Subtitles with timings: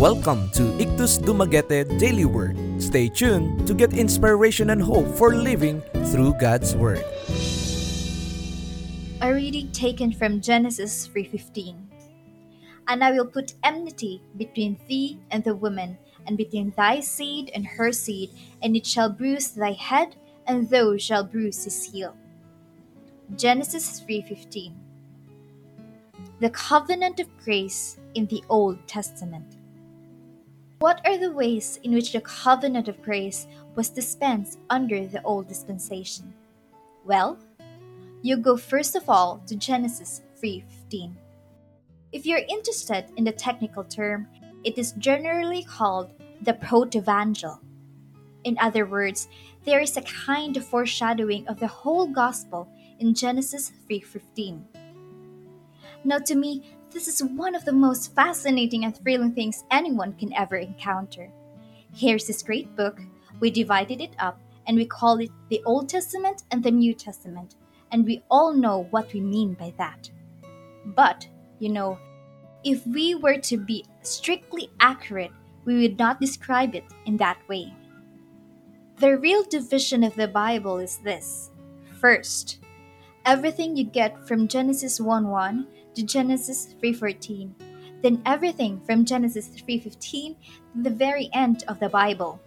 [0.00, 2.56] Welcome to Ikthus Dumaguete Daily Word.
[2.80, 7.04] Stay tuned to get inspiration and hope for living through God's Word.
[9.20, 11.84] A reading taken from Genesis 3:15.
[12.88, 17.76] And I will put enmity between thee and the woman, and between thy seed and
[17.76, 18.32] her seed,
[18.64, 20.16] and it shall bruise thy head,
[20.48, 22.16] and thou shall bruise his heel.
[23.36, 24.80] Genesis 3:15.
[26.40, 29.56] The covenant of grace in the Old Testament.
[30.80, 35.46] What are the ways in which the covenant of grace was dispensed under the old
[35.46, 36.32] dispensation?
[37.04, 37.38] Well,
[38.22, 41.16] you go first of all to Genesis 3:15.
[42.12, 44.26] If you're interested in the technical term,
[44.64, 47.60] it is generally called the protevangel.
[48.44, 49.28] In other words,
[49.64, 54.64] there is a kind of foreshadowing of the whole gospel in Genesis 3:15.
[56.04, 60.32] Now to me, this is one of the most fascinating and thrilling things anyone can
[60.34, 61.30] ever encounter.
[61.94, 63.00] Here's this great book.
[63.38, 67.56] We divided it up and we call it the Old Testament and the New Testament,
[67.90, 70.10] and we all know what we mean by that.
[70.84, 71.26] But,
[71.58, 71.98] you know,
[72.64, 75.32] if we were to be strictly accurate,
[75.64, 77.72] we would not describe it in that way.
[78.96, 81.50] The real division of the Bible is this.
[82.00, 82.58] First,
[83.24, 85.66] everything you get from Genesis 1 1
[86.00, 87.54] to Genesis 3:14,
[88.00, 90.34] then everything from Genesis 3:15
[90.72, 92.40] to the very end of the Bible.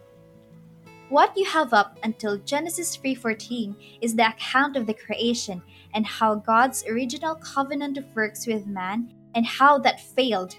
[1.09, 5.61] What you have up until Genesis 3:14 is the account of the creation
[5.93, 10.55] and how God's original covenant works with man and how that failed